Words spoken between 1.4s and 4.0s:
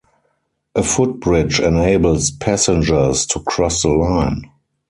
enables passengers to cross the